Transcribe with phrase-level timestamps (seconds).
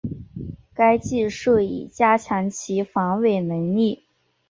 [0.73, 4.07] 该技术亦加强其防伪能力。